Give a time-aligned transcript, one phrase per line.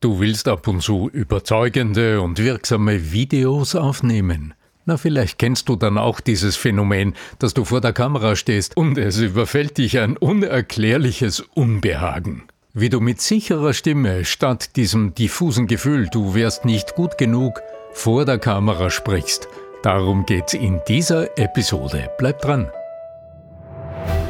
[0.00, 4.54] Du willst ab und zu überzeugende und wirksame Videos aufnehmen.
[4.86, 8.96] Na, vielleicht kennst du dann auch dieses Phänomen, dass du vor der Kamera stehst und
[8.96, 12.44] es überfällt dich ein unerklärliches Unbehagen.
[12.74, 17.60] Wie du mit sicherer Stimme statt diesem diffusen Gefühl, du wärst nicht gut genug,
[17.92, 19.48] vor der Kamera sprichst.
[19.82, 22.08] Darum geht's in dieser Episode.
[22.18, 22.70] Bleib dran.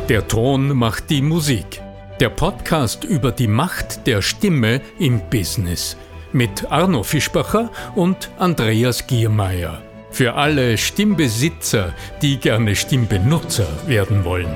[0.09, 1.82] Der Ton macht die Musik.
[2.21, 5.96] Der Podcast über die Macht der Stimme im Business
[6.32, 9.81] mit Arno Fischbacher und Andreas Giermeier.
[10.11, 14.53] Für alle Stimmbesitzer, die gerne Stimmbenutzer werden wollen.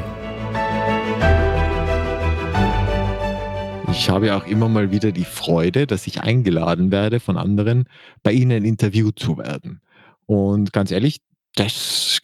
[3.93, 7.85] Ich habe auch immer mal wieder die Freude, dass ich eingeladen werde von anderen,
[8.25, 9.81] bei ihnen interviewt zu werden.
[10.27, 11.21] Und ganz ehrlich,
[11.55, 12.19] das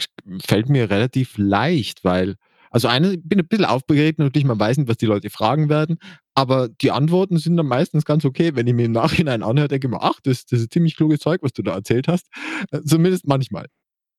[0.45, 2.34] fällt mir relativ leicht, weil
[2.70, 5.68] also eine, ich bin ein bisschen aufgeregt, natürlich, man weiß nicht, was die Leute fragen
[5.68, 5.98] werden,
[6.34, 8.52] aber die Antworten sind dann meistens ganz okay.
[8.54, 11.20] Wenn ich mir im Nachhinein anhöre, denke ich mir, ach, das, das ist ziemlich kluges
[11.20, 12.28] Zeug, was du da erzählt hast.
[12.70, 13.66] Äh, zumindest manchmal.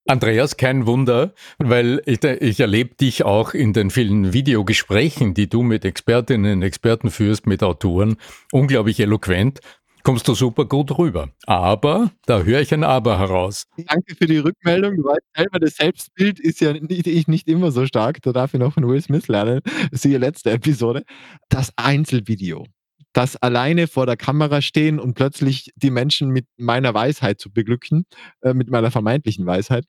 [0.07, 5.61] Andreas, kein Wunder, weil ich, ich erlebe dich auch in den vielen Videogesprächen, die du
[5.61, 8.17] mit Expertinnen und Experten führst, mit Autoren,
[8.51, 9.59] unglaublich eloquent
[10.03, 11.29] kommst du super gut rüber.
[11.45, 13.65] Aber, da höre ich ein Aber heraus.
[13.77, 14.97] Danke für die Rückmeldung.
[14.97, 18.21] Du weißt selber, das Selbstbild ist ja nicht, nicht immer so stark.
[18.21, 19.61] Da darf ich noch von Will Smith lernen.
[19.91, 21.03] Siehe letzte Episode.
[21.49, 22.65] Das Einzelvideo.
[23.13, 28.05] Das alleine vor der Kamera stehen und plötzlich die Menschen mit meiner Weisheit zu beglücken,
[28.41, 29.85] äh, mit meiner vermeintlichen Weisheit,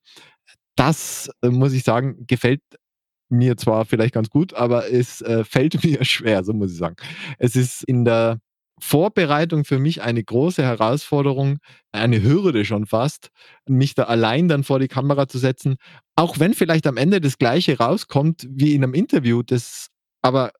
[0.77, 2.63] das, äh, muss ich sagen, gefällt
[3.29, 6.97] mir zwar vielleicht ganz gut, aber es äh, fällt mir schwer, so muss ich sagen.
[7.39, 8.41] Es ist in der
[8.81, 11.59] Vorbereitung für mich eine große Herausforderung,
[11.93, 13.31] eine Hürde schon fast,
[13.67, 15.77] mich da allein dann vor die Kamera zu setzen,
[16.17, 19.89] auch wenn vielleicht am Ende das Gleiche rauskommt wie in einem Interview, das
[20.23, 20.53] aber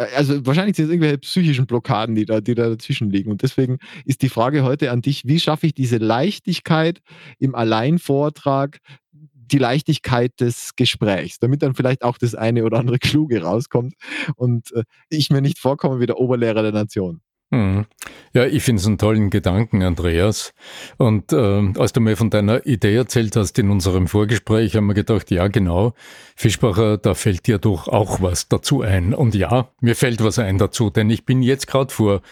[0.00, 3.30] äh, also wahrscheinlich sind es irgendwelche psychischen Blockaden, die da, die da dazwischen liegen.
[3.30, 7.00] Und deswegen ist die Frage heute an dich, wie schaffe ich diese Leichtigkeit
[7.38, 8.78] im Alleinvortrag,
[9.12, 13.94] die Leichtigkeit des Gesprächs, damit dann vielleicht auch das eine oder andere Kluge rauskommt
[14.36, 17.20] und äh, ich mir nicht vorkomme wie der Oberlehrer der Nation.
[17.50, 17.86] Mhm.
[18.32, 20.54] Ja, ich finde es einen tollen Gedanken, Andreas.
[20.98, 24.94] Und äh, als du mir von deiner Idee erzählt hast in unserem Vorgespräch, haben wir
[24.94, 25.94] gedacht, ja genau,
[26.36, 29.14] Fischbacher, da fällt dir doch auch was dazu ein.
[29.14, 32.22] Und ja, mir fällt was ein dazu, denn ich bin jetzt gerade vor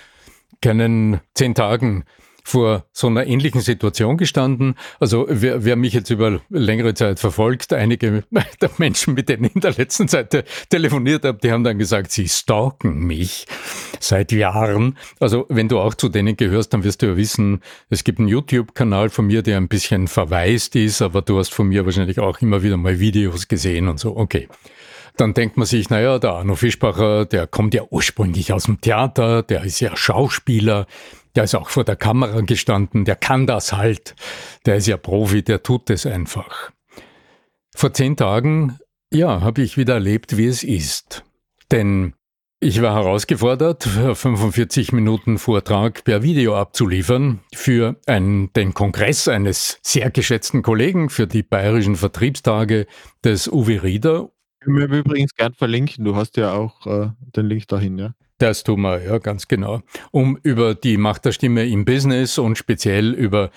[0.63, 2.05] keinen zehn Tagen
[2.49, 4.75] vor so einer ähnlichen Situation gestanden.
[5.01, 8.25] Also wer, wer mich jetzt über längere Zeit verfolgt, einige
[8.61, 12.11] der Menschen, mit denen ich in der letzten Zeit telefoniert habe, die haben dann gesagt,
[12.11, 13.47] sie stalken mich
[14.01, 14.97] seit Jahren.
[15.21, 17.61] Also wenn du auch zu denen gehörst, dann wirst du ja wissen,
[17.91, 21.69] es gibt einen YouTube-Kanal von mir, der ein bisschen verwaist ist, aber du hast von
[21.69, 24.17] mir wahrscheinlich auch immer wieder mal Videos gesehen und so.
[24.17, 24.49] Okay
[25.21, 29.43] dann denkt man sich, naja, der Arno Fischbacher, der kommt ja ursprünglich aus dem Theater,
[29.43, 30.87] der ist ja Schauspieler,
[31.35, 34.15] der ist auch vor der Kamera gestanden, der kann das halt.
[34.67, 36.71] Der ist ja Profi, der tut es einfach.
[37.75, 38.79] Vor zehn Tagen,
[39.13, 41.25] ja, habe ich wieder erlebt, wie es ist.
[41.71, 42.15] Denn
[42.61, 50.11] ich war herausgefordert, 45 Minuten Vortrag per Video abzuliefern für einen, den Kongress eines sehr
[50.11, 52.89] geschätzten Kollegen für die bayerischen Vertriebstage
[53.23, 54.31] des Uwe Rieder.
[54.61, 56.05] Ich mir übrigens gern verlinken.
[56.05, 58.15] Du hast ja auch äh, den Link dahin, ja?
[58.39, 59.83] Das tun wir, ja, ganz genau.
[60.13, 63.51] Um über die Macht der Stimme im Business und speziell über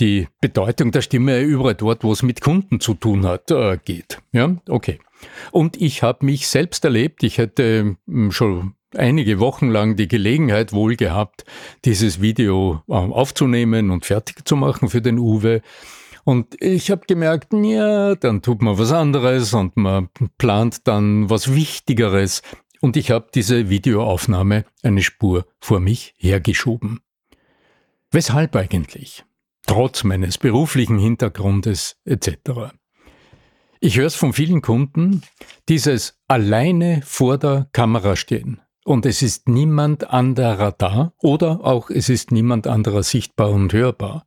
[0.00, 4.20] die Bedeutung der Stimme überall dort, wo es mit Kunden zu tun hat, äh, geht.
[4.32, 4.98] Ja, okay.
[5.50, 7.22] Und ich habe mich selbst erlebt.
[7.22, 11.44] Ich hätte hm, schon einige Wochen lang die Gelegenheit wohl gehabt,
[11.84, 15.62] dieses Video äh, aufzunehmen und fertig zu machen für den Uwe.
[16.24, 21.54] Und ich habe gemerkt, ja, dann tut man was anderes und man plant dann was
[21.54, 22.42] Wichtigeres
[22.80, 27.00] und ich habe diese Videoaufnahme eine Spur vor mich hergeschoben.
[28.10, 29.24] Weshalb eigentlich?
[29.66, 32.74] Trotz meines beruflichen Hintergrundes etc.
[33.80, 35.22] Ich höre es von vielen Kunden,
[35.68, 42.08] dieses alleine vor der Kamera stehen und es ist niemand anderer da oder auch es
[42.08, 44.26] ist niemand anderer sichtbar und hörbar.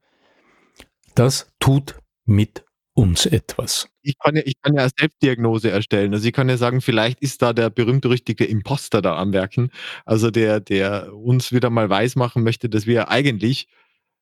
[1.16, 3.90] Das tut mit uns etwas.
[4.02, 6.14] Ich kann ja, ich kann ja Selbstdiagnose erstellen.
[6.14, 9.70] Also ich kann ja sagen, vielleicht ist da der berühmt-berüchtigte Imposter da am Werken.
[10.06, 13.68] Also der, der uns wieder mal weismachen möchte, dass wir eigentlich,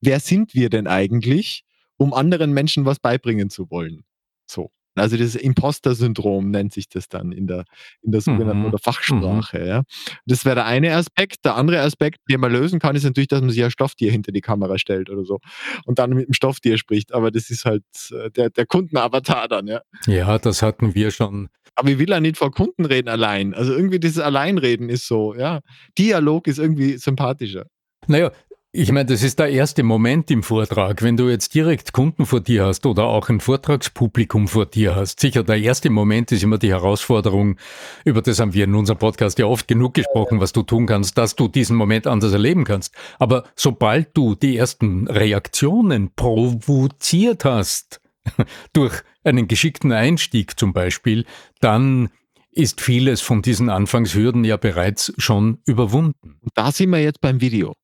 [0.01, 1.63] wer sind wir denn eigentlich,
[1.97, 4.03] um anderen Menschen was beibringen zu wollen?
[4.45, 4.71] So.
[4.95, 7.65] Also das Imposter-Syndrom nennt sich das dann in der,
[8.01, 8.65] in der sogenannten mhm.
[8.67, 9.59] oder Fachsprache.
[9.59, 9.67] Mhm.
[9.67, 9.83] Ja.
[10.25, 11.45] Das wäre der eine Aspekt.
[11.45, 14.31] Der andere Aspekt, den man lösen kann, ist natürlich, dass man sich ein Stofftier hinter
[14.31, 15.39] die Kamera stellt oder so
[15.85, 17.13] und dann mit dem Stofftier spricht.
[17.13, 19.81] Aber das ist halt äh, der, der Kundenavatar dann, ja.
[20.05, 21.49] Ja, das hatten wir schon.
[21.75, 23.53] Aber ich will ja nicht vor Kunden reden allein.
[23.53, 25.61] Also irgendwie dieses Alleinreden ist so, ja.
[25.97, 27.65] Dialog ist irgendwie sympathischer.
[28.07, 28.31] Naja,
[28.75, 31.03] Ich meine, das ist der erste Moment im Vortrag.
[31.03, 35.19] Wenn du jetzt direkt Kunden vor dir hast oder auch ein Vortragspublikum vor dir hast,
[35.19, 37.57] sicher der erste Moment ist immer die Herausforderung,
[38.03, 41.19] über das haben wir in unserem Podcast ja oft genug gesprochen, was du tun kannst,
[41.19, 42.95] dass du diesen Moment anders erleben kannst.
[43.19, 48.01] Aber sobald du die ersten Reaktionen provoziert hast,
[48.73, 51.25] durch einen geschickten Einstieg zum Beispiel,
[51.59, 52.09] dann
[52.49, 56.39] ist vieles von diesen Anfangshürden ja bereits schon überwunden.
[56.41, 57.75] Und da sind wir jetzt beim Video.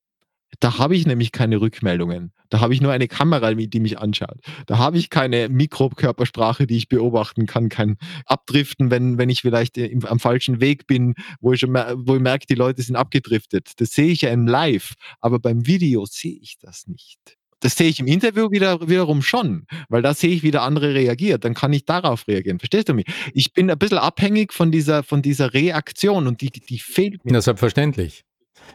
[0.58, 2.32] Da habe ich nämlich keine Rückmeldungen.
[2.48, 4.38] Da habe ich nur eine Kamera, die mich anschaut.
[4.66, 9.78] Da habe ich keine Mikrokörpersprache, die ich beobachten kann, kein Abdriften, wenn, wenn ich vielleicht
[9.78, 13.80] im, am falschen Weg bin, wo ich, schon wo ich merke, die Leute sind abgedriftet.
[13.80, 17.18] Das sehe ich ja im Live, aber beim Video sehe ich das nicht.
[17.60, 20.94] Das sehe ich im Interview wieder, wiederum schon, weil da sehe ich, wie der andere
[20.94, 21.44] reagiert.
[21.44, 22.58] Dann kann ich darauf reagieren.
[22.58, 23.06] Verstehst du mich?
[23.34, 27.34] Ich bin ein bisschen abhängig von dieser, von dieser Reaktion und die, die fehlt mir.
[27.34, 28.24] Ja, selbstverständlich.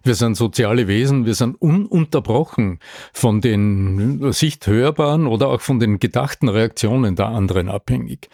[0.03, 2.79] Wir sind soziale Wesen, wir sind ununterbrochen
[3.11, 8.29] von den sichthörbaren oder auch von den gedachten Reaktionen der anderen abhängig.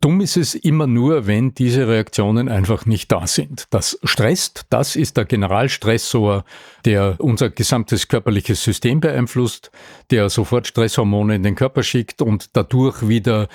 [0.00, 3.66] Dumm ist es immer nur, wenn diese Reaktionen einfach nicht da sind.
[3.70, 6.44] Das stresst, das ist der Generalstressor,
[6.84, 9.70] der unser gesamtes körperliches System beeinflusst,
[10.10, 13.48] der sofort Stresshormone in den Körper schickt und dadurch wieder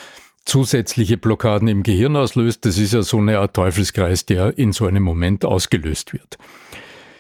[0.44, 2.66] zusätzliche Blockaden im Gehirn auslöst.
[2.66, 6.38] Das ist ja so eine Art Teufelskreis, der in so einem Moment ausgelöst wird.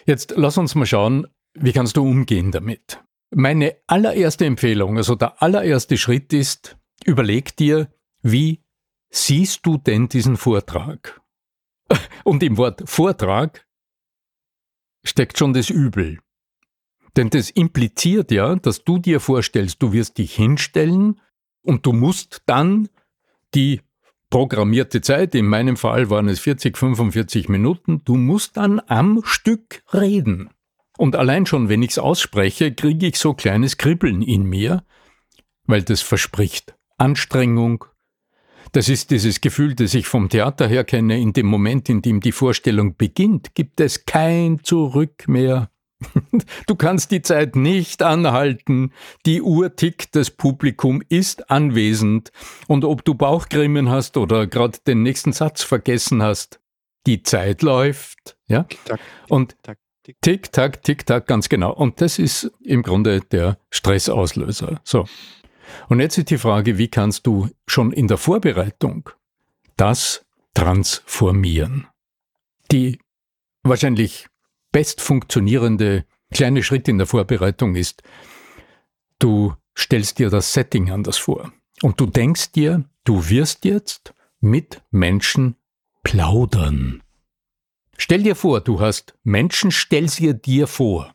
[0.06, 3.04] Jetzt lass uns mal schauen, wie kannst du umgehen damit?
[3.34, 8.64] Meine allererste Empfehlung, also der allererste Schritt ist, überleg dir, wie
[9.10, 11.22] siehst du denn diesen Vortrag?
[12.24, 13.66] Und im Wort Vortrag
[15.04, 16.20] steckt schon das Übel.
[17.18, 21.20] Denn das impliziert ja, dass du dir vorstellst, du wirst dich hinstellen
[21.62, 22.88] und du musst dann
[23.54, 23.82] die
[24.32, 29.84] programmierte Zeit, in meinem Fall waren es 40, 45 Minuten, du musst dann am Stück
[29.94, 30.50] reden.
[30.98, 34.84] Und allein schon, wenn ich es ausspreche, kriege ich so kleines Kribbeln in mir,
[35.66, 37.86] weil das verspricht Anstrengung.
[38.72, 42.22] Das ist dieses Gefühl, das ich vom Theater her kenne, in dem Moment, in dem
[42.22, 45.71] die Vorstellung beginnt, gibt es kein Zurück mehr.
[46.68, 48.92] Du kannst die Zeit nicht anhalten.
[49.26, 52.32] Die Uhr tickt, das Publikum ist anwesend.
[52.68, 56.60] Und ob du Bauchgrimmen hast oder gerade den nächsten Satz vergessen hast,
[57.06, 58.38] die Zeit läuft.
[58.48, 58.66] Ja?
[59.30, 59.56] Und
[60.22, 61.74] tick, tack, tick, tack, ganz genau.
[61.74, 64.82] Und das ist im Grunde der Stressauslöser.
[64.84, 65.06] So.
[65.90, 69.10] Und jetzt ist die Frage, wie kannst du schon in der Vorbereitung
[69.78, 71.88] das transformieren?
[72.72, 73.00] Die
[73.64, 74.28] wahrscheinlich
[74.72, 78.04] best funktionierende kleine Schritt in der Vorbereitung ist,
[79.20, 81.52] du stellst dir das Setting anders vor.
[81.82, 85.56] Und du denkst dir, du wirst jetzt mit Menschen
[86.04, 87.04] plaudern.
[87.98, 91.14] Stell dir vor, du hast Menschen, stell sie dir vor.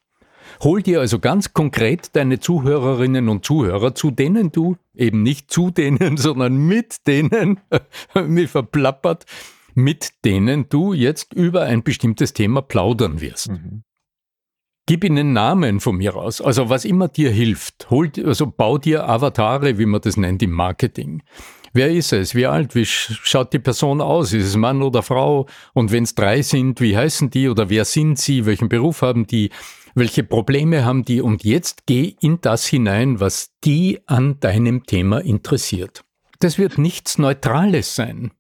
[0.62, 5.70] Hol dir also ganz konkret deine Zuhörerinnen und Zuhörer, zu denen du eben nicht zu
[5.70, 7.60] denen, sondern mit denen,
[8.14, 9.26] mir verplappert,
[9.76, 13.50] mit denen du jetzt über ein bestimmtes Thema plaudern wirst.
[13.50, 13.82] Mhm.
[14.87, 17.90] Gib ihnen Namen von mir aus, also was immer dir hilft.
[17.90, 21.23] Hol, also bau dir Avatare, wie man das nennt im Marketing.
[21.73, 22.34] Wer ist es?
[22.34, 22.75] Wie alt?
[22.75, 24.32] Wie schaut die Person aus?
[24.32, 25.46] Ist es Mann oder Frau?
[25.75, 28.46] Und wenn es drei sind, wie heißen die oder wer sind sie?
[28.46, 29.50] Welchen Beruf haben die?
[29.94, 31.20] Welche Probleme haben die?
[31.20, 36.04] Und jetzt geh in das hinein, was die an deinem Thema interessiert.
[36.38, 38.30] Das wird nichts Neutrales sein,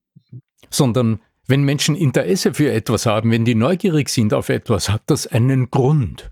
[0.76, 5.26] sondern wenn Menschen Interesse für etwas haben, wenn die neugierig sind auf etwas, hat das
[5.26, 6.28] einen Grund.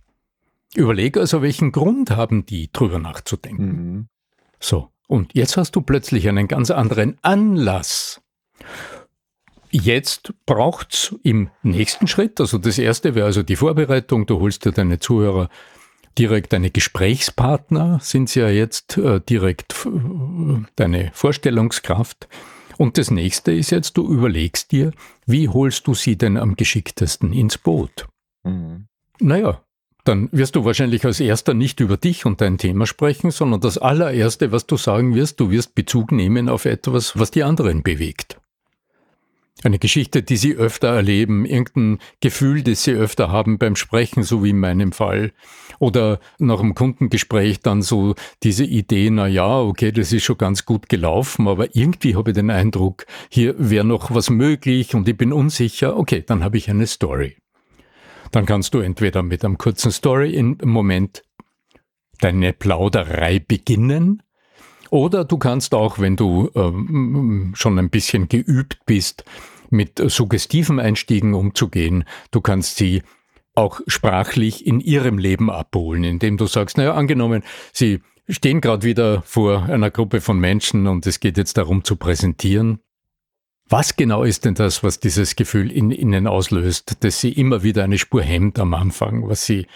[0.74, 3.66] Überlege also, welchen Grund haben die, drüber nachzudenken.
[3.66, 4.08] Mhm.
[4.58, 8.20] So, und jetzt hast du plötzlich einen ganz anderen Anlass.
[9.70, 14.72] Jetzt braucht's im nächsten Schritt, also das erste wäre also die Vorbereitung, du holst dir
[14.72, 15.48] deine Zuhörer
[16.18, 22.28] direkt deine Gesprächspartner, sind sie ja jetzt äh, direkt äh, deine Vorstellungskraft.
[22.78, 24.92] Und das nächste ist jetzt, du überlegst dir,
[25.26, 28.06] wie holst du sie denn am geschicktesten ins Boot?
[28.44, 28.86] Mhm.
[29.20, 29.62] Naja,
[30.04, 33.78] dann wirst du wahrscheinlich als erster nicht über dich und dein Thema sprechen, sondern das
[33.78, 38.38] allererste, was du sagen wirst, du wirst Bezug nehmen auf etwas, was die anderen bewegt.
[39.62, 44.42] Eine Geschichte, die sie öfter erleben, irgendein Gefühl, das sie öfter haben beim Sprechen, so
[44.42, 45.32] wie in meinem Fall.
[45.78, 50.66] Oder nach einem Kundengespräch dann so diese Idee, na ja, okay, das ist schon ganz
[50.66, 55.16] gut gelaufen, aber irgendwie habe ich den Eindruck, hier wäre noch was möglich und ich
[55.16, 55.96] bin unsicher.
[55.96, 57.36] Okay, dann habe ich eine Story.
[58.32, 61.22] Dann kannst du entweder mit einem kurzen Story im Moment
[62.20, 64.23] deine Plauderei beginnen
[64.94, 69.24] oder du kannst auch, wenn du ähm, schon ein bisschen geübt bist,
[69.68, 72.04] mit suggestiven Einstiegen umzugehen.
[72.30, 73.02] Du kannst sie
[73.56, 79.22] auch sprachlich in ihrem Leben abholen, indem du sagst, naja, angenommen, sie stehen gerade wieder
[79.22, 82.78] vor einer Gruppe von Menschen und es geht jetzt darum zu präsentieren.
[83.68, 87.82] Was genau ist denn das, was dieses Gefühl in ihnen auslöst, dass sie immer wieder
[87.82, 89.66] eine Spur hemmt am Anfang, was sie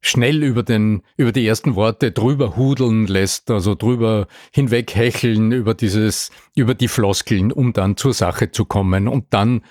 [0.00, 5.74] schnell über den, über die ersten Worte drüber hudeln lässt, also drüber hinweg hecheln über
[5.74, 9.62] dieses, über die Floskeln, um dann zur Sache zu kommen und dann,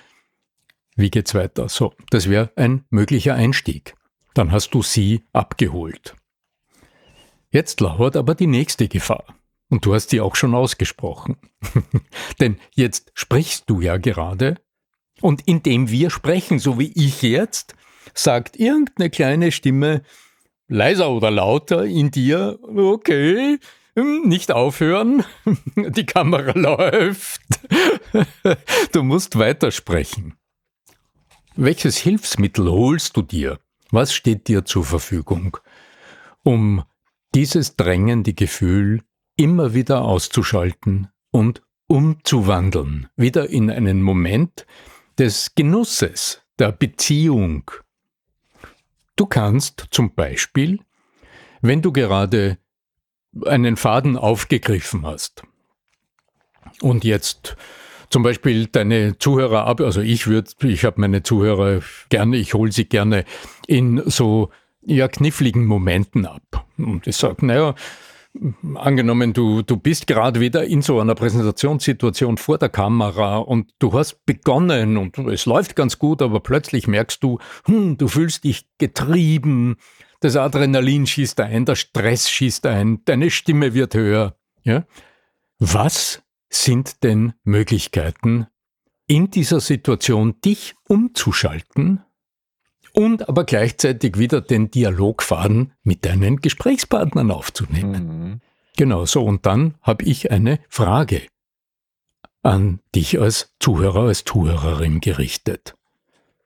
[0.96, 1.68] wie geht's weiter?
[1.68, 3.94] So, das wäre ein möglicher Einstieg.
[4.34, 6.14] Dann hast du sie abgeholt.
[7.50, 9.24] Jetzt lauert aber die nächste Gefahr.
[9.68, 11.36] Und du hast sie auch schon ausgesprochen.
[12.40, 14.60] Denn jetzt sprichst du ja gerade.
[15.20, 17.74] Und indem wir sprechen, so wie ich jetzt,
[18.14, 20.02] sagt irgendeine kleine Stimme,
[20.68, 23.58] leiser oder lauter in dir, okay,
[23.94, 25.24] hm, nicht aufhören,
[25.76, 27.42] die Kamera läuft,
[28.92, 30.34] du musst weitersprechen.
[31.54, 33.58] Welches Hilfsmittel holst du dir?
[33.90, 35.56] Was steht dir zur Verfügung,
[36.42, 36.82] um
[37.34, 39.02] dieses drängende Gefühl
[39.36, 44.66] immer wieder auszuschalten und umzuwandeln, wieder in einen Moment
[45.18, 47.70] des Genusses, der Beziehung,
[49.16, 50.80] Du kannst zum Beispiel,
[51.62, 52.58] wenn du gerade
[53.44, 55.42] einen Faden aufgegriffen hast
[56.80, 57.56] und jetzt
[58.10, 62.70] zum Beispiel deine Zuhörer ab, also ich würde, ich habe meine Zuhörer gerne, ich hole
[62.72, 63.24] sie gerne
[63.66, 64.50] in so
[64.82, 66.66] ja kniffligen Momenten ab.
[66.78, 67.74] Und ich sage, naja,
[68.74, 73.92] angenommen, du, du bist gerade wieder in so einer Präsentationssituation vor der Kamera und du
[73.92, 78.66] hast begonnen und es läuft ganz gut, aber plötzlich merkst du, hm, du fühlst dich
[78.78, 79.76] getrieben,
[80.20, 84.36] das Adrenalin schießt ein, der Stress schießt ein, deine Stimme wird höher.
[84.62, 84.84] Ja?
[85.58, 88.46] Was sind denn Möglichkeiten,
[89.06, 92.02] in dieser Situation dich umzuschalten
[92.96, 98.30] und aber gleichzeitig wieder den Dialogfaden mit deinen Gesprächspartnern aufzunehmen.
[98.30, 98.40] Mhm.
[98.76, 99.22] Genau so.
[99.22, 101.22] Und dann habe ich eine Frage
[102.42, 105.74] an dich als Zuhörer, als Zuhörerin gerichtet.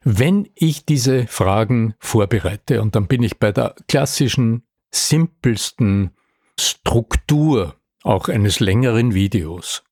[0.02, 6.10] Wenn ich diese Fragen vorbereite, und dann bin ich bei der klassischen, simpelsten
[6.58, 9.84] Struktur auch eines längeren Videos,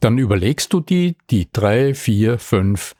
[0.00, 2.94] dann überlegst du die, die drei, vier, fünf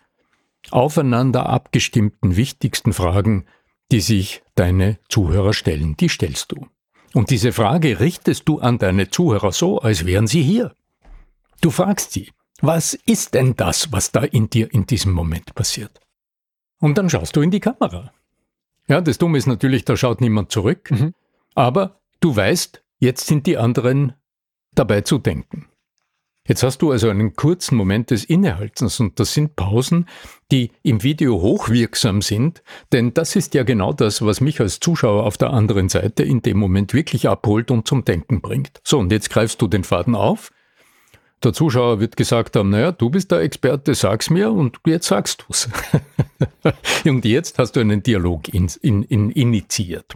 [0.71, 3.47] aufeinander abgestimmten wichtigsten Fragen,
[3.92, 6.66] die sich deine Zuhörer stellen, die stellst du.
[7.12, 10.75] Und diese Frage richtest du an deine Zuhörer so, als wären sie hier.
[11.61, 16.00] Du fragst sie, was ist denn das, was da in dir in diesem Moment passiert?
[16.80, 18.12] Und dann schaust du in die Kamera.
[18.88, 21.14] Ja, das Dumme ist natürlich, da schaut niemand zurück, mhm.
[21.54, 24.14] aber du weißt, jetzt sind die anderen
[24.75, 25.68] dabei zu denken.
[26.46, 30.06] Jetzt hast du also einen kurzen Moment des Innehaltens und das sind Pausen,
[30.52, 35.24] die im Video hochwirksam sind, denn das ist ja genau das, was mich als Zuschauer
[35.24, 38.82] auf der anderen Seite in dem Moment wirklich abholt und zum Denken bringt.
[38.84, 40.52] So, und jetzt greifst du den Faden auf.
[41.42, 45.46] Der Zuschauer wird gesagt haben, naja, du bist der Experte, sag's mir und jetzt sagst
[45.48, 45.70] du's.
[47.06, 50.14] und jetzt hast du einen Dialog in, in, in initiiert.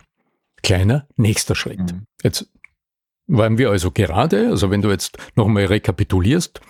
[0.63, 1.81] Kleiner nächster Schritt.
[1.81, 2.05] Mhm.
[2.23, 2.51] Jetzt
[3.29, 6.61] waren wir also gerade, also wenn du jetzt nochmal rekapitulierst,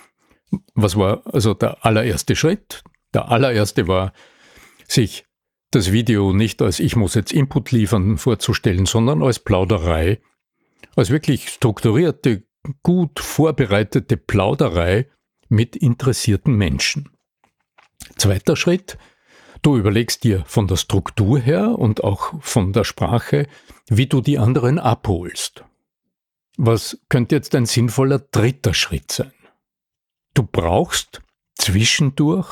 [0.74, 2.82] was war also der allererste Schritt?
[3.14, 4.12] Der allererste war,
[4.86, 5.24] sich
[5.70, 10.20] das Video nicht als ich muss jetzt Input liefern vorzustellen, sondern als Plauderei,
[10.96, 12.44] als wirklich strukturierte,
[12.82, 15.08] gut vorbereitete Plauderei
[15.48, 17.10] mit interessierten Menschen.
[18.16, 18.98] Zweiter Schritt,
[19.62, 23.46] du überlegst dir von der Struktur her und auch von der Sprache,
[23.88, 25.64] wie du die anderen abholst.
[26.60, 29.32] Was könnte jetzt ein sinnvoller dritter Schritt sein?
[30.34, 31.22] Du brauchst
[31.54, 32.48] zwischendurch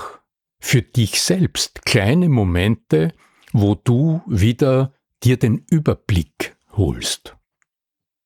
[0.61, 3.13] für dich selbst kleine Momente,
[3.53, 4.95] wo du wieder
[5.25, 7.37] dir den Überblick holst.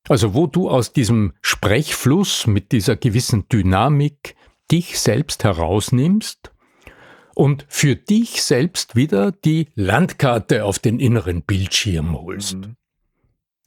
[0.06, 4.36] Also wo du aus diesem Sprechfluss mit dieser gewissen Dynamik
[4.70, 6.52] dich selbst herausnimmst
[7.34, 12.56] und für dich selbst wieder die Landkarte auf den inneren Bildschirm holst.
[12.56, 12.76] Mhm.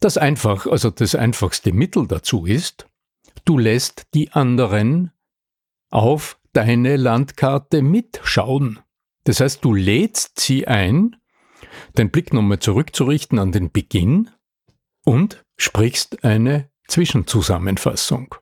[0.04, 2.90] Das einfach, also das einfachste Mittel dazu ist,
[3.46, 5.14] du lässt die anderen
[5.92, 8.82] auf deine Landkarte mitschauen.
[9.24, 11.16] Das heißt, du lädst sie ein,
[11.98, 14.30] den Blick nochmal zurückzurichten an den Beginn
[15.06, 18.36] und sprichst eine Zwischenzusammenfassung.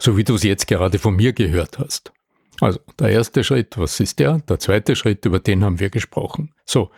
[0.00, 2.14] So wie du es jetzt gerade von mir gehört hast.
[2.62, 4.38] Also der erste Schritt, was ist der?
[4.48, 6.54] Der zweite Schritt, über den haben wir gesprochen.
[6.64, 6.90] So,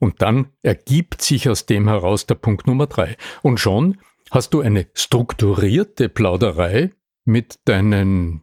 [0.00, 3.16] und dann ergibt sich aus dem heraus der Punkt Nummer drei.
[3.42, 3.98] Und schon
[4.32, 6.90] hast du eine strukturierte Plauderei
[7.24, 8.42] mit deinen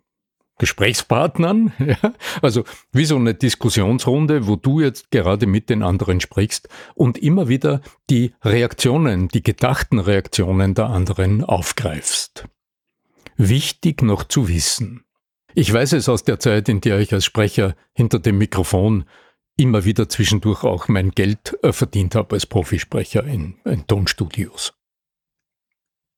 [0.60, 2.14] Gesprächspartnern, ja?
[2.42, 7.48] also wie so eine Diskussionsrunde, wo du jetzt gerade mit den anderen sprichst und immer
[7.48, 12.48] wieder die Reaktionen, die gedachten Reaktionen der anderen aufgreifst.
[13.36, 15.04] Wichtig noch zu wissen.
[15.54, 19.06] Ich weiß es aus der Zeit, in der ich als Sprecher hinter dem Mikrofon
[19.58, 24.74] immer wieder zwischendurch auch mein Geld äh, verdient habe als Profisprecher in, in Tonstudios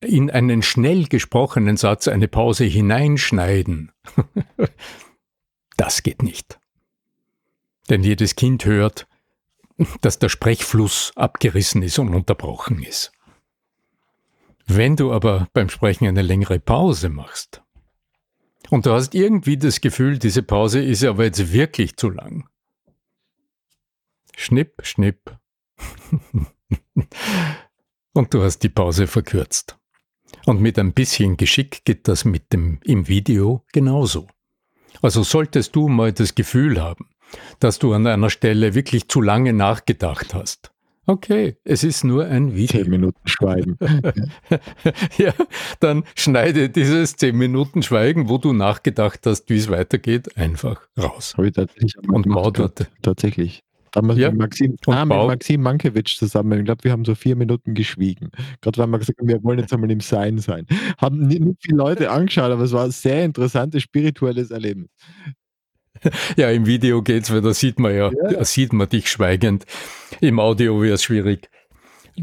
[0.02, 3.92] in einen schnell gesprochenen Satz eine Pause hineinschneiden,
[5.78, 6.60] das geht nicht.
[7.90, 9.08] Denn jedes Kind hört,
[10.02, 13.12] dass der Sprechfluss abgerissen ist und unterbrochen ist.
[14.68, 17.64] Wenn du aber beim Sprechen eine längere Pause machst
[18.70, 22.48] und du hast irgendwie das Gefühl, diese Pause ist aber jetzt wirklich zu lang.
[24.42, 25.38] Schnipp, schnipp.
[28.14, 29.78] und du hast die Pause verkürzt.
[30.46, 34.28] Und mit ein bisschen Geschick geht das mit dem im Video genauso.
[35.02, 37.10] Also solltest du mal das Gefühl haben,
[37.60, 40.72] dass du an einer Stelle wirklich zu lange nachgedacht hast.
[41.06, 42.82] Okay, es ist nur ein Video.
[42.82, 43.78] Zehn Minuten Schweigen.
[45.18, 45.34] ja,
[45.82, 51.34] dann schneide dieses zehn Minuten Schweigen, wo du nachgedacht hast, wie es weitergeht, einfach raus.
[51.36, 52.90] Habe ich tatsächlich und bau dort.
[53.02, 53.64] Tatsächlich.
[53.92, 54.30] Damals ja.
[54.30, 56.60] mit Maxim, ah, mit Maxim Mankiewicz zusammen.
[56.60, 58.32] Ich glaube, wir haben so vier Minuten geschwiegen.
[58.62, 60.66] Gerade weil wir gesagt haben, wir wollen jetzt einmal im Sein sein.
[60.98, 64.90] Haben nicht, nicht viele Leute angeschaut, aber es war ein sehr interessantes spirituelles Erlebnis.
[66.38, 68.30] Ja, im Video geht's, weil da sieht man ja, ja.
[68.32, 69.66] da sieht man dich schweigend.
[70.22, 71.50] Im Audio wäre es schwierig.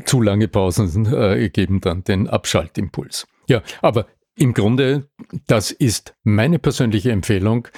[0.04, 3.26] Zu lange Pausen äh, geben dann den Abschaltimpuls.
[3.48, 4.06] Ja, aber
[4.36, 5.08] im Grunde,
[5.46, 7.68] das ist meine persönliche Empfehlung.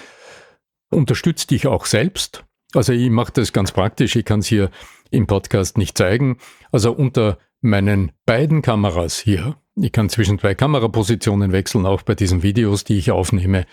[0.90, 4.70] Unterstützt dich auch selbst also ich mache das ganz praktisch, ich kann es hier
[5.10, 6.38] im Podcast nicht zeigen.
[6.70, 12.42] Also unter meinen beiden Kameras hier, ich kann zwischen zwei Kamerapositionen wechseln, auch bei diesen
[12.42, 13.66] Videos, die ich aufnehme.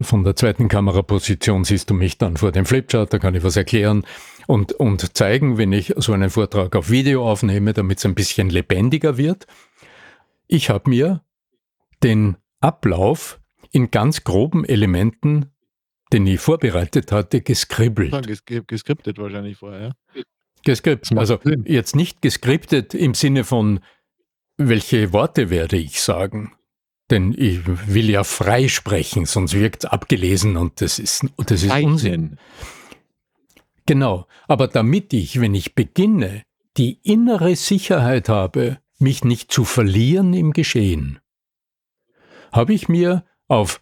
[0.00, 3.56] Von der zweiten Kameraposition siehst du mich dann vor dem Flipchart, da kann ich was
[3.56, 4.04] erklären
[4.46, 8.50] und, und zeigen, wenn ich so einen Vortrag auf Video aufnehme, damit es ein bisschen
[8.50, 9.46] lebendiger wird.
[10.46, 11.22] Ich habe mir
[12.02, 13.40] den Ablauf
[13.72, 15.50] in ganz groben Elementen
[16.12, 18.12] den ich vorbereitet hatte, geskribbelt.
[18.12, 20.22] Ja, geskriptet wahrscheinlich vorher, ja?
[20.64, 21.16] Geskriptet.
[21.16, 23.80] Also jetzt nicht geskriptet im Sinne von,
[24.56, 26.52] welche Worte werde ich sagen?
[27.10, 31.72] Denn ich will ja frei sprechen, sonst wirkt es abgelesen und das ist, das ist
[31.72, 32.38] Unsinn.
[33.86, 34.26] Genau.
[34.46, 36.42] Aber damit ich, wenn ich beginne,
[36.76, 41.20] die innere Sicherheit habe, mich nicht zu verlieren im Geschehen,
[42.52, 43.80] habe ich mir auf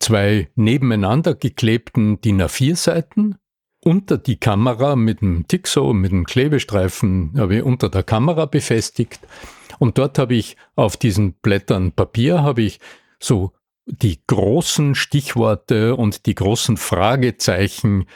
[0.00, 3.36] zwei nebeneinander geklebten DIN A4-Seiten
[3.82, 9.20] unter die Kamera mit dem Tixo, mit dem Klebestreifen, habe ich unter der Kamera befestigt.
[9.78, 12.80] Und dort habe ich auf diesen Blättern Papier, habe ich
[13.18, 13.52] so
[13.86, 18.06] die großen Stichworte und die großen Fragezeichen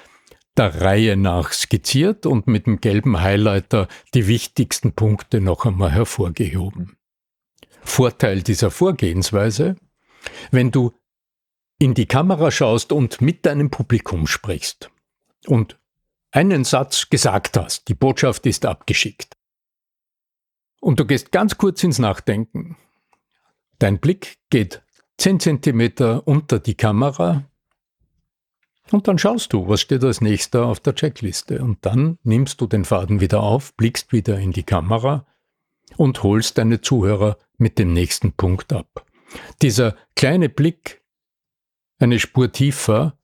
[0.56, 6.96] der Reihe nach skizziert und mit dem gelben Highlighter die wichtigsten Punkte noch einmal hervorgehoben.
[7.82, 9.76] Vorteil dieser Vorgehensweise,
[10.50, 10.92] wenn du
[11.78, 14.90] in die Kamera schaust und mit deinem Publikum sprichst
[15.46, 15.78] und
[16.30, 19.36] einen Satz gesagt hast, die Botschaft ist abgeschickt.
[20.80, 22.76] Und du gehst ganz kurz ins Nachdenken.
[23.78, 24.82] Dein Blick geht
[25.18, 27.44] 10 cm unter die Kamera
[28.90, 31.62] und dann schaust du, was steht als nächster auf der Checkliste.
[31.62, 35.26] Und dann nimmst du den Faden wieder auf, blickst wieder in die Kamera
[35.96, 39.06] und holst deine Zuhörer mit dem nächsten Punkt ab.
[39.62, 41.02] Dieser kleine Blick
[41.98, 43.18] eine Spur tiefer,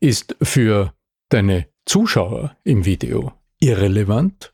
[0.00, 0.94] ist für
[1.28, 4.52] deine Zuschauer im Video irrelevant,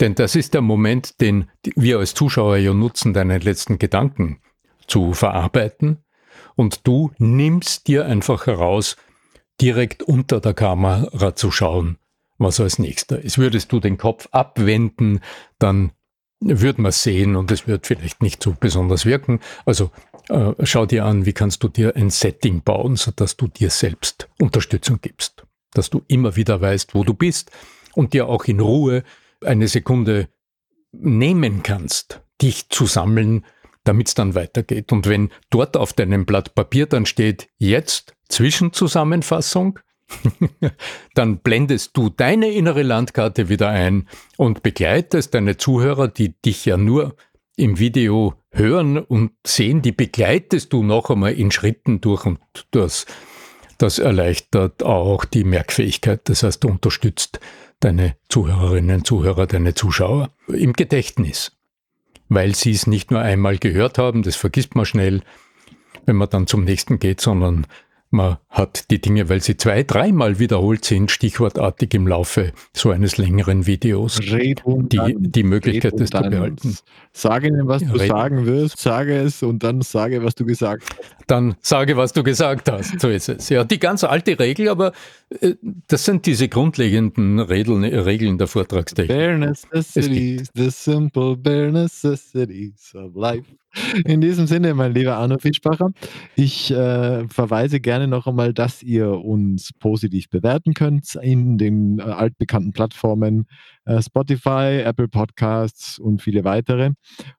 [0.00, 4.40] denn das ist der Moment, den wir als Zuschauer ja nutzen, deine letzten Gedanken
[4.86, 5.98] zu verarbeiten.
[6.54, 8.96] Und du nimmst dir einfach heraus,
[9.60, 11.98] direkt unter der Kamera zu schauen,
[12.38, 13.38] was als nächster ist.
[13.38, 15.20] Würdest du den Kopf abwenden,
[15.58, 15.92] dann
[16.40, 19.40] würde man sehen und es wird vielleicht nicht so besonders wirken.
[19.64, 19.90] Also
[20.28, 24.28] äh, schau dir an, wie kannst du dir ein Setting bauen, sodass du dir selbst
[24.40, 25.46] Unterstützung gibst.
[25.72, 27.50] Dass du immer wieder weißt, wo du bist
[27.94, 29.04] und dir auch in Ruhe
[29.44, 30.28] eine Sekunde
[30.92, 33.44] nehmen kannst, dich zu sammeln,
[33.84, 34.92] damit es dann weitergeht.
[34.92, 39.78] Und wenn dort auf deinem Blatt Papier dann steht, jetzt Zwischenzusammenfassung,
[41.14, 46.76] dann blendest du deine innere Landkarte wieder ein und begleitest deine Zuhörer, die dich ja
[46.76, 47.16] nur
[47.56, 52.38] im Video hören und sehen, die begleitest du noch einmal in Schritten durch und
[52.70, 53.06] das,
[53.78, 56.28] das erleichtert auch die Merkfähigkeit.
[56.28, 57.40] Das heißt, du unterstützt
[57.80, 61.52] deine Zuhörerinnen, Zuhörer, deine Zuschauer im Gedächtnis,
[62.28, 65.22] weil sie es nicht nur einmal gehört haben, das vergisst man schnell,
[66.04, 67.66] wenn man dann zum nächsten geht, sondern
[68.10, 73.18] man hat die Dinge, weil sie zwei, dreimal wiederholt sind, stichwortartig im Laufe so eines
[73.18, 76.76] längeren Videos, die, die Möglichkeit, das zu behalten.
[77.12, 80.84] Sage ihnen, was du Red sagen wirst, sage es und dann sage, was du gesagt
[80.90, 81.24] hast.
[81.26, 83.00] Dann sage, was du gesagt hast.
[83.00, 83.48] So ist es.
[83.48, 84.92] Ja, die ganz alte Regel, aber
[85.40, 85.54] äh,
[85.88, 89.16] das sind diese grundlegenden Regeln, Regeln der Vortragstechnik.
[89.16, 93.44] Bare necessities, the simple bare necessities of life.
[94.04, 95.90] In diesem Sinne, mein lieber Arno Fischbacher,
[96.34, 102.02] ich äh, verweise gerne noch einmal, dass ihr uns positiv bewerten könnt in den äh,
[102.02, 103.46] altbekannten Plattformen
[103.84, 106.92] äh, Spotify, Apple Podcasts und viele weitere.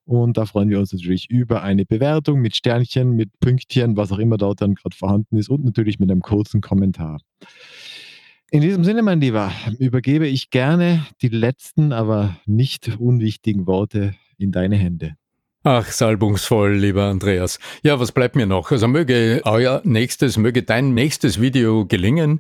[0.06, 4.20] Und da freuen wir uns natürlich über eine Bewertung mit Sternchen, mit Pünktchen, was auch
[4.20, 7.20] immer dort dann gerade vorhanden ist und natürlich mit einem kurzen Kommentar.
[8.50, 14.54] In diesem Sinne, mein Lieber, übergebe ich gerne die letzten, aber nicht unwichtigen Worte in
[14.54, 15.16] deine Hände.
[15.70, 17.60] Ach, salbungsvoll, lieber Andreas.
[17.84, 18.72] Ja, was bleibt mir noch?
[18.72, 22.40] Also möge euer nächstes, möge dein nächstes Video gelingen.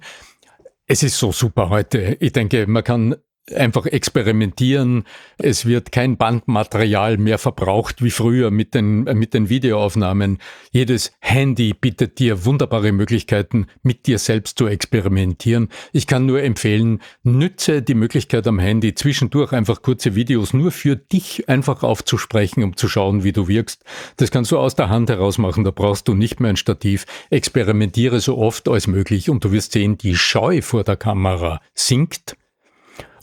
[0.85, 2.15] Es ist so super heute.
[2.21, 3.17] Ich denke, man kann
[3.55, 5.03] einfach experimentieren.
[5.37, 10.39] Es wird kein Bandmaterial mehr verbraucht wie früher mit den, mit den Videoaufnahmen.
[10.71, 15.69] Jedes Handy bietet dir wunderbare Möglichkeiten, mit dir selbst zu experimentieren.
[15.93, 20.95] Ich kann nur empfehlen, nütze die Möglichkeit am Handy zwischendurch einfach kurze Videos nur für
[20.95, 23.83] dich einfach aufzusprechen, um zu schauen, wie du wirkst.
[24.17, 27.05] Das kannst du aus der Hand heraus machen, da brauchst du nicht mehr ein Stativ.
[27.29, 32.35] Experimentiere so oft als möglich und du wirst sehen, die Scheu vor der Kamera sinkt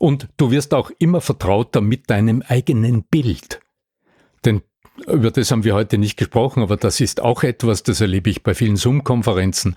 [0.04, 3.60] und du wirst auch immer vertrauter mit deinem eigenen Bild.
[4.44, 4.60] Denn
[5.06, 8.42] über das haben wir heute nicht gesprochen, aber das ist auch etwas, das erlebe ich
[8.42, 9.76] bei vielen Zoom-Konferenzen,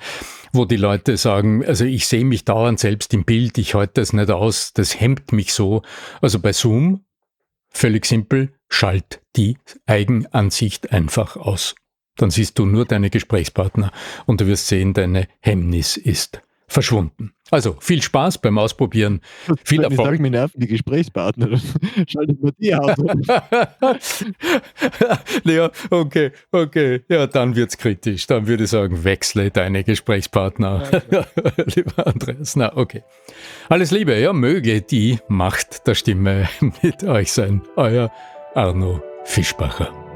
[0.52, 4.12] wo die Leute sagen, also ich sehe mich dauernd selbst im Bild, ich halte das
[4.12, 5.82] nicht aus, das hemmt mich so.
[6.20, 7.06] Also bei Zoom,
[7.70, 11.74] völlig simpel, schalt die Eigenansicht einfach aus.
[12.18, 13.94] Dann siehst du nur deine Gesprächspartner
[14.26, 17.34] und du wirst sehen, deine Hemmnis ist verschwunden.
[17.50, 19.22] Also viel Spaß beim Ausprobieren.
[19.64, 20.00] Viel Erfolg.
[20.00, 21.58] Ich sage, mir nerven die Gesprächspartner.
[22.08, 22.96] Schaltet nur die aus.
[25.46, 27.04] ja, okay, okay.
[27.08, 28.28] Ja, dann wird es kritisch.
[28.28, 30.84] Dann würde ich sagen, wechsle deine Gesprächspartner.
[31.76, 32.56] Lieber Andreas.
[32.58, 33.04] Na, okay.
[33.70, 36.50] Alles Liebe, ja, möge die Macht der Stimme
[36.82, 37.62] mit euch sein.
[37.78, 38.12] Euer
[38.56, 40.07] Arno Fischbacher.